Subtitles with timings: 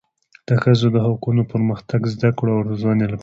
[0.47, 3.19] د ښځو د حقوقو، پرمختګ، زده کړو او روزنې لپاره